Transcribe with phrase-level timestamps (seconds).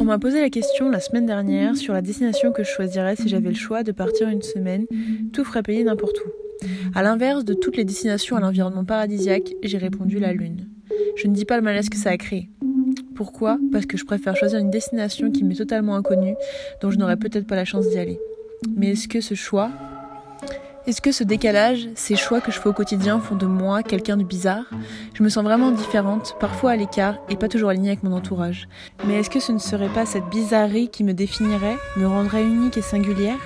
[0.00, 3.28] On m'a posé la question la semaine dernière sur la destination que je choisirais si
[3.28, 4.86] j'avais le choix de partir une semaine,
[5.34, 6.66] tout frais payé n'importe où.
[6.94, 10.70] À l'inverse de toutes les destinations à l'environnement paradisiaque, j'ai répondu la Lune.
[11.16, 12.48] Je ne dis pas le malaise que ça a créé.
[13.14, 13.58] Pourquoi?
[13.70, 16.34] Parce que je préfère choisir une destination qui m'est totalement inconnue,
[16.80, 18.18] dont je n'aurai peut-être pas la chance d'y aller.
[18.74, 19.70] Mais est-ce que ce choix,
[20.86, 24.16] est-ce que ce décalage, ces choix que je fais au quotidien font de moi quelqu'un
[24.16, 24.64] de bizarre?
[25.14, 28.68] Je me sens vraiment différente, parfois à l'écart et pas toujours alignée avec mon entourage.
[29.06, 32.78] Mais est-ce que ce ne serait pas cette bizarrerie qui me définirait, me rendrait unique
[32.78, 33.38] et singulière?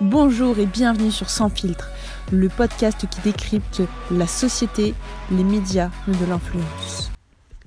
[0.00, 1.90] Bonjour et bienvenue sur Sans filtre,
[2.32, 4.94] le podcast qui décrypte la société,
[5.30, 7.10] les médias de l'influence.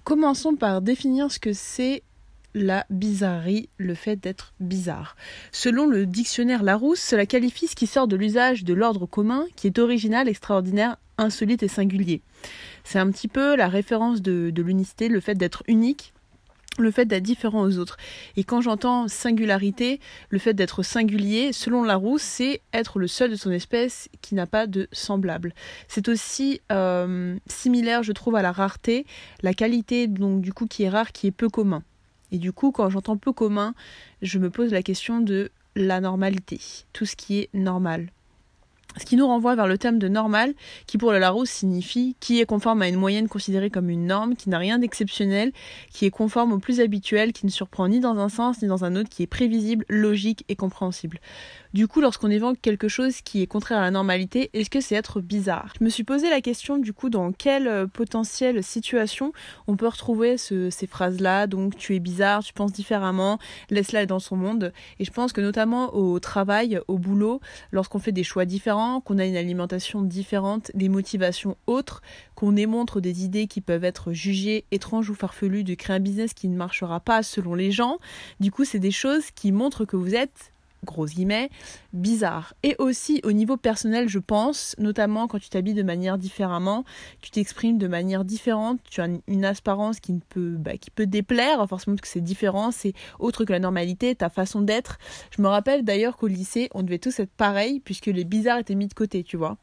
[0.04, 2.04] Commençons par définir ce que c'est
[2.53, 5.16] la bizarrerie, le fait d'être bizarre.
[5.52, 9.67] Selon le dictionnaire Larousse, cela qualifie ce qui sort de l'usage de l'ordre commun, qui
[9.67, 12.21] est original, extraordinaire, insolite et singulier.
[12.84, 16.13] C'est un petit peu la référence de, de l'unicité, le fait d'être unique,
[16.79, 17.98] le fait d'être différent aux autres.
[18.35, 23.35] Et quand j'entends singularité, le fait d'être singulier, selon Larousse, c'est être le seul de
[23.35, 25.54] son espèce qui n'a pas de semblable.
[25.88, 29.05] C'est aussi euh, similaire, je trouve, à la rareté,
[29.41, 31.84] la qualité donc du coup qui est rare, qui est peu commun.
[32.34, 33.76] Et du coup, quand j'entends peu commun,
[34.23, 36.59] je me pose la question de la normalité,
[36.91, 38.09] tout ce qui est normal.
[38.98, 40.54] Ce qui nous renvoie vers le terme de normal,
[40.85, 44.35] qui pour le Larousse signifie qui est conforme à une moyenne considérée comme une norme,
[44.35, 45.51] qui n'a rien d'exceptionnel,
[45.91, 48.84] qui est conforme au plus habituel, qui ne surprend ni dans un sens ni dans
[48.84, 51.20] un autre, qui est prévisible, logique et compréhensible.
[51.74, 54.93] Du coup, lorsqu'on évoque quelque chose qui est contraire à la normalité, est-ce que c'est
[54.93, 55.74] être bizarre?
[55.79, 59.34] Je me suis posé la question du coup dans quelle euh, potentielle situation
[59.66, 63.40] on peut retrouver ces phrases-là, donc tu es bizarre, tu penses différemment,
[63.71, 64.72] laisse-la dans son monde.
[65.00, 67.41] Et je pense que notamment au travail, au boulot,
[67.72, 72.03] lorsqu'on fait des choix différents, qu'on a une alimentation différente, des motivations autres,
[72.35, 76.35] qu'on démontre des idées qui peuvent être jugées étranges ou farfelues, de créer un business
[76.35, 77.97] qui ne marchera pas selon les gens,
[78.40, 80.53] du coup c'est des choses qui montrent que vous êtes
[80.84, 81.50] gros guillemets,
[81.94, 82.53] bizarre.
[82.63, 86.83] Et aussi au niveau personnel, je pense, notamment quand tu t'habilles de manière différemment,
[87.21, 91.67] tu t'exprimes de manière différente, tu as une apparence qui, peut, bah, qui peut déplaire,
[91.67, 94.97] forcément parce que c'est différent, c'est autre que la normalité, ta façon d'être.
[95.35, 98.75] Je me rappelle d'ailleurs qu'au lycée, on devait tous être pareils, puisque les bizarres étaient
[98.75, 99.57] mis de côté, tu vois.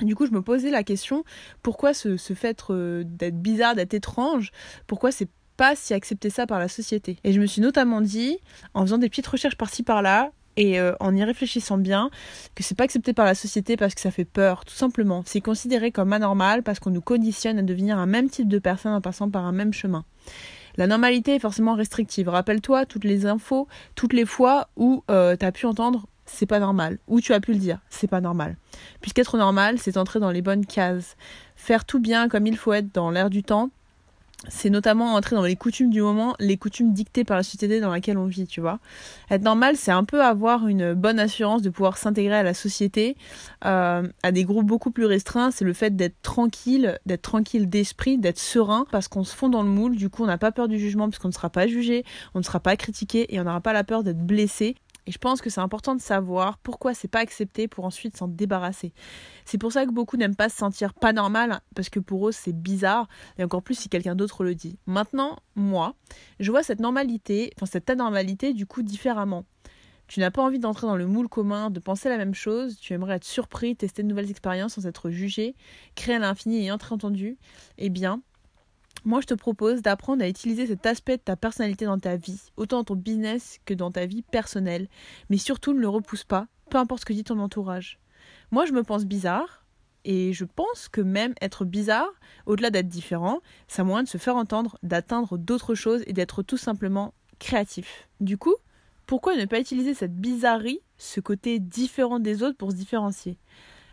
[0.00, 1.24] Du coup, je me posais la question,
[1.62, 4.50] pourquoi ce, ce fait euh, d'être bizarre, d'être étrange,
[4.86, 7.18] pourquoi c'est pas si accepter ça par la société?
[7.22, 8.38] Et je me suis notamment dit,
[8.72, 12.10] en faisant des petites recherches par-ci par-là, et euh, en y réfléchissant bien,
[12.54, 15.22] que c'est pas accepté par la société parce que ça fait peur, tout simplement.
[15.26, 18.92] C'est considéré comme anormal parce qu'on nous conditionne à devenir un même type de personne
[18.92, 20.04] en passant par un même chemin.
[20.76, 22.28] La normalité est forcément restrictive.
[22.28, 26.60] Rappelle-toi toutes les infos, toutes les fois où euh, tu as pu entendre c'est pas
[26.60, 28.56] normal, ou tu as pu le dire, c'est pas normal.
[29.00, 31.16] Puisqu'être normal, c'est entrer dans les bonnes cases.
[31.56, 33.70] Faire tout bien comme il faut être dans l'air du temps,
[34.48, 37.90] c'est notamment entrer dans les coutumes du moment, les coutumes dictées par la société dans
[37.90, 38.78] laquelle on vit, tu vois.
[39.30, 43.16] Être normal, c'est un peu avoir une bonne assurance de pouvoir s'intégrer à la société,
[43.66, 45.50] euh, à des groupes beaucoup plus restreints.
[45.50, 49.62] C'est le fait d'être tranquille, d'être tranquille d'esprit, d'être serein, parce qu'on se fond dans
[49.62, 49.96] le moule.
[49.96, 52.38] Du coup, on n'a pas peur du jugement, parce qu'on ne sera pas jugé, on
[52.38, 54.74] ne sera pas critiqué, et on n'aura pas la peur d'être blessé.
[55.06, 58.28] Et je pense que c'est important de savoir pourquoi c'est pas accepté pour ensuite s'en
[58.28, 58.92] débarrasser.
[59.44, 62.32] C'est pour ça que beaucoup n'aiment pas se sentir pas normal parce que pour eux
[62.32, 63.08] c'est bizarre
[63.38, 64.78] et encore plus si quelqu'un d'autre le dit.
[64.86, 65.94] Maintenant, moi,
[66.38, 69.44] je vois cette normalité, enfin cette anormalité du coup différemment.
[70.10, 72.92] Tu n'as pas envie d'entrer dans le moule commun, de penser la même chose, tu
[72.94, 75.54] aimerais être surpris, tester de nouvelles expériences sans être jugé,
[75.94, 77.38] créer à l'infini et être entendu.
[77.78, 78.20] Eh bien,
[79.04, 82.40] moi, je te propose d'apprendre à utiliser cet aspect de ta personnalité dans ta vie,
[82.56, 84.88] autant dans ton business que dans ta vie personnelle.
[85.28, 87.98] Mais surtout, ne le repousse pas, peu importe ce que dit ton entourage.
[88.50, 89.64] Moi, je me pense bizarre,
[90.04, 92.10] et je pense que même être bizarre,
[92.46, 96.42] au-delà d'être différent, c'est un moyen de se faire entendre, d'atteindre d'autres choses et d'être
[96.42, 98.08] tout simplement créatif.
[98.20, 98.54] Du coup,
[99.06, 103.38] pourquoi ne pas utiliser cette bizarrerie, ce côté différent des autres pour se différencier?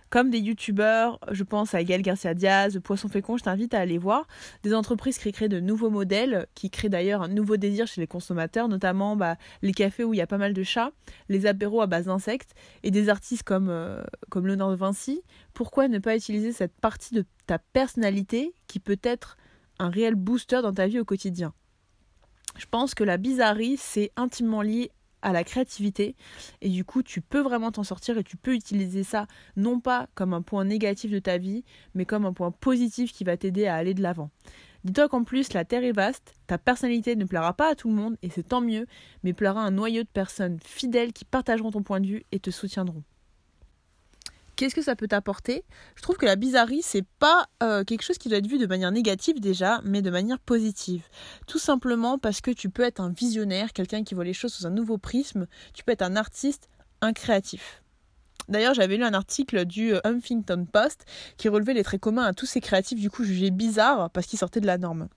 [0.10, 3.98] Comme des youtubeurs, je pense à Gaël Garcia Diaz, Poisson Fécond, je t'invite à aller
[3.98, 4.28] voir.
[4.64, 8.08] Des entreprises qui créent de nouveaux modèles, qui créent d'ailleurs un nouveau désir chez les
[8.08, 10.92] consommateurs, notamment bah, les cafés où il y a pas mal de chats,
[11.30, 12.54] les apéros à base d'insectes,
[12.84, 15.22] et des artistes comme, euh, comme Léonard de Vinci.
[15.54, 19.38] Pourquoi ne pas utiliser cette partie de ta personnalité qui peut être
[19.80, 21.54] un réel booster dans ta vie au quotidien?
[22.58, 24.92] Je pense que la bizarrerie, c'est intimement lié
[25.28, 26.16] à la créativité
[26.62, 29.28] et du coup tu peux vraiment t'en sortir et tu peux utiliser ça
[29.58, 31.66] non pas comme un point négatif de ta vie
[31.96, 34.30] mais comme un point positif qui va t'aider à aller de l'avant.
[34.86, 37.96] Dis-toi qu'en plus la terre est vaste, ta personnalité ne plaira pas à tout le
[37.96, 38.88] monde et c'est tant mieux,
[39.24, 42.52] mais plaira un noyau de personnes fidèles qui partageront ton point de vue et te
[42.52, 43.04] soutiendront.
[44.58, 45.64] Qu'est-ce que ça peut t'apporter?
[45.96, 48.66] Je trouve que la bizarrerie, c'est pas euh, quelque chose qui doit être vu de
[48.66, 51.04] manière négative déjà, mais de manière positive.
[51.46, 54.66] Tout simplement parce que tu peux être un visionnaire, quelqu'un qui voit les choses sous
[54.66, 55.46] un nouveau prisme,
[55.76, 56.70] tu peux être un artiste,
[57.02, 57.84] un créatif.
[58.50, 61.06] D'ailleurs, j'avais lu un article du euh, Huffington Post
[61.38, 64.40] qui relevait les traits communs à tous ces créatifs, du coup jugés bizarres parce qu'ils
[64.40, 65.08] sortaient de la norme.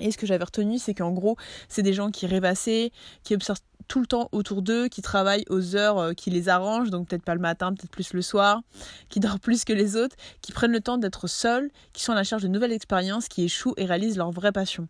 [0.00, 1.36] Et ce que j'avais retenu, c'est qu'en gros,
[1.68, 2.68] c'est des gens qui rêvassent,
[3.22, 3.60] qui observent
[3.90, 7.24] tout le temps autour d'eux, qui travaillent aux heures euh, qui les arrangent, donc peut-être
[7.24, 8.60] pas le matin, peut-être plus le soir,
[9.08, 12.14] qui dorment plus que les autres, qui prennent le temps d'être seuls, qui sont à
[12.14, 14.86] la charge de nouvelles expériences, qui échouent et réalisent leur vraie passion.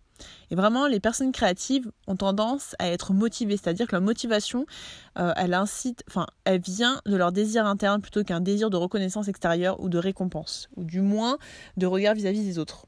[0.50, 4.66] Et vraiment, les personnes créatives ont tendance à être motivées, c'est-à-dire que la motivation,
[5.18, 9.28] euh, elle incite, enfin, elle vient de leur désir interne plutôt qu'un désir de reconnaissance
[9.28, 11.38] extérieure ou de récompense, ou du moins
[11.78, 12.84] de regard vis à -vis des autres.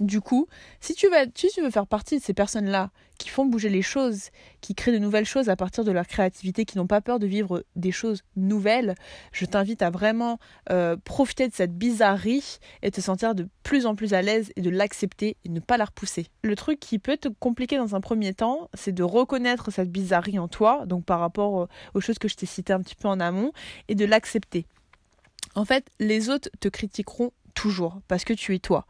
[0.00, 0.48] Du coup,
[0.80, 4.30] si tu, veux, tu veux faire partie de ces personnes-là qui font bouger les choses,
[4.60, 7.26] qui créent de nouvelles choses à partir de leur créativité, qui n'ont pas peur de
[7.26, 8.94] vivre des choses nouvelles,
[9.32, 10.38] je t'invite à vraiment
[10.70, 14.60] euh, profiter de cette bizarrerie et te sentir de plus en plus à l'aise et
[14.60, 16.26] de l'accepter et ne pas la repousser.
[16.42, 20.38] Le truc qui peut te compliquer dans un premier temps, c'est de reconnaître cette bizarrerie
[20.38, 23.20] en toi, donc par rapport aux choses que je t'ai citées un petit peu en
[23.20, 23.52] amont,
[23.88, 24.66] et de l'accepter.
[25.54, 27.30] En fait, les autres te critiqueront
[27.62, 28.86] toujours, parce que tu es toi.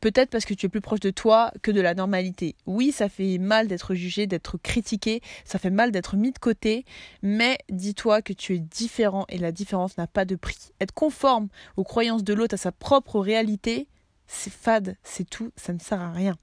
[0.00, 2.56] Peut-être parce que tu es plus proche de toi que de la normalité.
[2.64, 6.86] Oui, ça fait mal d'être jugé, d'être critiqué, ça fait mal d'être mis de côté,
[7.20, 10.72] mais dis-toi que tu es différent et la différence n'a pas de prix.
[10.80, 13.86] Être conforme aux croyances de l'autre, à sa propre réalité,
[14.26, 16.38] c'est fade, c'est tout, ça ne sert à rien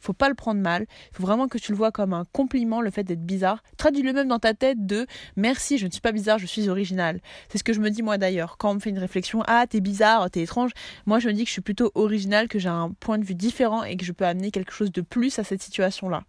[0.00, 2.80] faut pas le prendre mal, il faut vraiment que tu le vois comme un compliment,
[2.80, 3.62] le fait d'être bizarre.
[3.76, 5.06] Traduis-le même dans ta tête de
[5.36, 7.20] merci, je ne suis pas bizarre, je suis original.
[7.48, 8.56] C'est ce que je me dis moi d'ailleurs.
[8.58, 10.72] Quand on me fait une réflexion, ah t'es bizarre, t'es étrange,
[11.06, 13.34] moi je me dis que je suis plutôt original, que j'ai un point de vue
[13.34, 16.22] différent et que je peux amener quelque chose de plus à cette situation-là.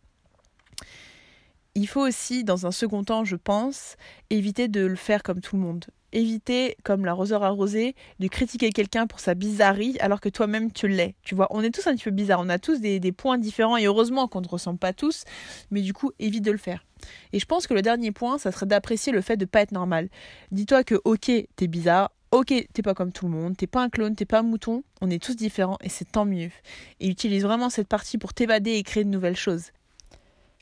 [1.75, 3.95] Il faut aussi, dans un second temps, je pense,
[4.29, 9.07] éviter de le faire comme tout le monde éviter, comme l'arroseur arrosé, de critiquer quelqu'un
[9.07, 11.15] pour sa bizarrerie alors que toi-même tu l'es.
[11.23, 13.77] Tu vois, on est tous un petit peu bizarres, on a tous des, points différents
[13.77, 15.23] et heureusement qu'on ne ressemble pas tous,
[15.69, 16.85] mais du coup, évite de le faire.
[17.33, 19.71] Et je pense que le dernier point, ça serait d'apprécier le fait de pas être
[19.71, 20.09] normal.
[20.51, 23.89] Dis-toi que ok, t'es bizarre, ok, t'es pas comme tout le monde, t'es pas un
[23.89, 26.51] clone, t'es pas un mouton, on est tous différents et c'est tant mieux.
[26.99, 29.71] Et utilise vraiment cette partie pour t'évader et créer de nouvelles choses.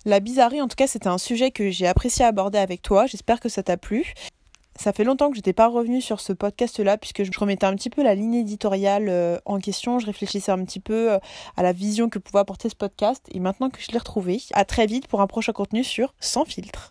[0.05, 3.05] La bizarrerie, en tout cas, c'était un sujet que j'ai apprécié aborder avec toi.
[3.05, 4.13] J'espère que ça t'a plu.
[4.79, 7.75] Ça fait longtemps que je n'étais pas revenue sur ce podcast-là puisque je remettais un
[7.75, 9.99] petit peu la ligne éditoriale euh, en question.
[9.99, 11.19] Je réfléchissais un petit peu euh,
[11.57, 14.63] à la vision que pouvait apporter ce podcast et maintenant que je l'ai retrouvé, à
[14.63, 16.87] très vite pour un prochain contenu sur Sans filtre.